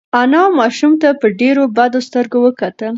[0.21, 2.89] انا ماشوم ته په ډېرو بدو سترګو وکتل.